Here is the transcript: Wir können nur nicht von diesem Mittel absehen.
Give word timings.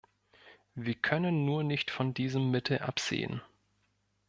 Wir 0.73 0.95
können 0.95 1.45
nur 1.45 1.61
nicht 1.63 1.91
von 1.91 2.15
diesem 2.15 2.49
Mittel 2.49 2.79
absehen. 2.79 3.39